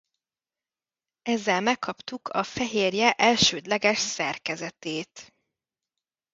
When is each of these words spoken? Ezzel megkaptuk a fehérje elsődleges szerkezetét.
Ezzel 1.21 1.61
megkaptuk 1.61 2.27
a 2.27 2.43
fehérje 2.43 3.11
elsődleges 3.11 3.97
szerkezetét. 3.99 5.33